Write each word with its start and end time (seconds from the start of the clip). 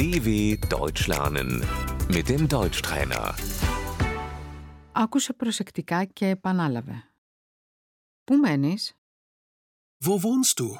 DW 0.00 0.56
Deutsch 0.68 1.06
lernen 1.08 1.50
mit 2.14 2.28
dem 2.28 2.48
Deutschtrainer. 2.48 3.34
Άκουσε 4.92 5.32
προσεκτικά 5.32 6.04
και 6.04 6.26
επανάλαβε. 6.26 7.14
Πού 8.24 8.36
μένεις? 8.36 8.94
Wo 10.04 10.20
wohnst 10.20 10.56
du? 10.60 10.78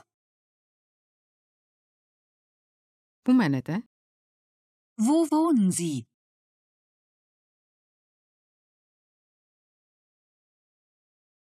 Πού 3.22 3.32
μένετε? 3.32 3.88
Wo 4.94 5.28
wohnen 5.28 5.72
Sie? 5.72 6.00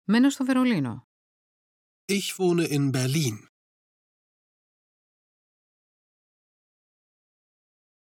Μένω 0.05 0.31
στο 0.31 0.45
Βερολίνο. 0.45 1.09
Ich 2.07 2.39
wohne 2.39 2.65
in 2.65 2.93
Berlin. 2.93 3.48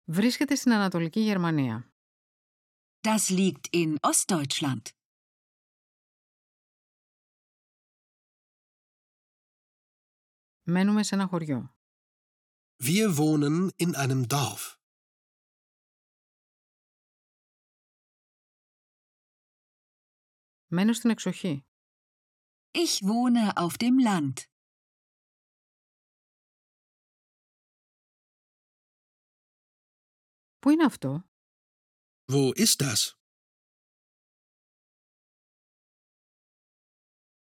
Βρίσκεται 0.07 0.55
στην 0.55 0.71
Ανατολική 0.73 1.19
Γερμανία. 1.19 1.93
Das 3.01 3.29
liegt 3.29 3.67
in 3.71 3.95
Ostdeutschland. 3.99 4.81
Μένουμε 10.63 11.03
σε 11.03 11.15
ένα 11.15 11.27
χωριό. 11.27 11.75
Wir 12.83 13.15
wohnen 13.17 13.69
in 13.75 13.95
einem 13.95 14.27
Dorf. 14.27 14.77
Μένω 20.67 20.93
στην 20.93 21.09
εξοχή. 21.09 21.65
Ich 22.71 23.01
wohne 23.01 23.57
auf 23.57 23.77
dem 23.77 23.99
Land. 23.99 24.51
Πού 30.68 30.74
είναι 30.74 30.84
αυτό; 30.84 31.28
Wo 32.32 32.52
ist 32.54 32.76
das? 32.82 33.18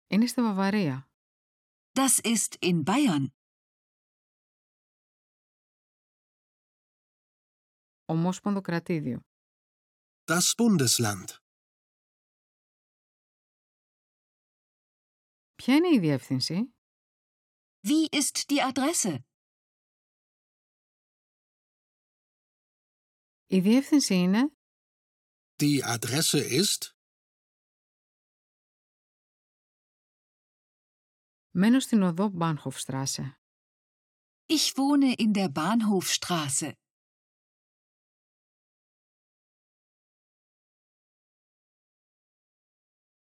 Είναι 0.06 0.26
στη 0.26 0.42
Βαβαρία. 0.42 1.10
Das 1.92 2.24
ist 2.24 2.56
in 2.60 2.82
Bayern. 2.84 3.26
Ομόσπονδο 8.04 8.60
κρατήδιο. 8.60 9.20
Das 10.24 10.54
Bundesland. 10.56 11.24
Ποια 15.54 15.74
είναι 15.74 15.94
η 15.94 15.98
διεύθυνση; 15.98 16.74
Wie 17.86 18.08
ist 18.10 18.48
die 18.48 18.62
Adresse? 18.72 19.29
Η 23.49 23.59
διεύθυνση 23.59 24.15
είναι 24.15 24.55
Die 25.61 25.81
Adresse 25.83 26.63
ist 26.63 26.95
Μένω 31.57 31.79
στην 31.79 32.01
οδό 32.01 32.29
Μπάνχοφστράσε. 32.29 33.39
Ich 34.45 34.73
wohne 34.75 35.15
in 35.17 35.31
der 35.33 35.49
Bahnhofstraße. 35.49 36.71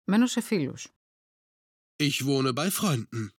Μένω 0.03 0.27
σε 0.27 0.41
φίλους. 0.41 0.87
Ich 1.97 2.25
wohne 2.25 2.53
bei 2.53 2.71
Freunden. 2.71 3.38